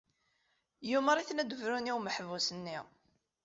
[0.89, 2.77] Yumeṛ-iten ad d-brun i umeḥbus-nni.